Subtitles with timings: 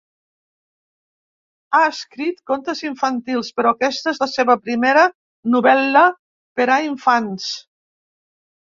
[1.77, 5.07] Ha escrit contes infantils, però aquesta és la seva primera
[5.59, 6.07] novel·la
[6.61, 7.57] per a infants.